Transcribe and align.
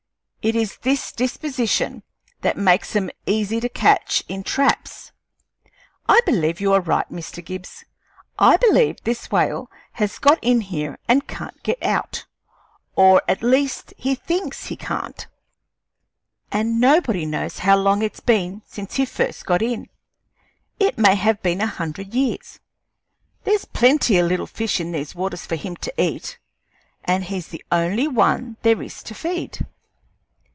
It 0.43 0.55
is 0.55 0.77
this 0.79 1.11
disposition 1.11 2.01
that 2.41 2.57
makes 2.57 2.95
'em 2.95 3.11
easy 3.27 3.59
to 3.59 3.69
catch 3.69 4.23
in 4.27 4.41
traps. 4.41 5.11
I 6.09 6.19
believe 6.25 6.59
you 6.59 6.73
are 6.73 6.81
right, 6.81 7.07
Mr. 7.11 7.45
Gibbs. 7.45 7.85
I 8.39 8.57
believe 8.57 8.97
this 9.03 9.29
whale 9.29 9.69
has 10.01 10.17
got 10.17 10.39
in 10.41 10.61
here 10.61 10.97
and 11.07 11.27
can't 11.27 11.61
get 11.61 11.77
out 11.83 12.25
or, 12.95 13.21
at 13.27 13.43
least, 13.43 13.93
he 13.97 14.15
thinks 14.15 14.65
he 14.65 14.75
can't 14.75 15.27
and 16.51 16.81
nobody 16.81 17.27
knows 17.27 17.59
how 17.59 17.77
long 17.77 18.01
it's 18.01 18.19
been 18.19 18.63
since 18.65 18.95
he 18.95 19.05
first 19.05 19.45
got 19.45 19.61
in. 19.61 19.89
It 20.79 20.97
may 20.97 21.13
have 21.13 21.39
been 21.43 21.61
a 21.61 21.67
hundred 21.67 22.15
years 22.15 22.55
ago. 22.55 22.63
There's 23.43 23.65
plenty 23.65 24.19
o' 24.19 24.23
little 24.23 24.47
fish 24.47 24.79
in 24.79 24.91
these 24.91 25.13
waters 25.13 25.45
for 25.45 25.55
him 25.55 25.75
to 25.75 25.93
eat, 26.01 26.39
and 27.05 27.25
he's 27.25 27.49
the 27.49 27.63
only 27.71 28.07
one 28.07 28.57
there 28.63 28.81
is 28.81 29.03
to 29.03 29.13
feed." 29.13 29.67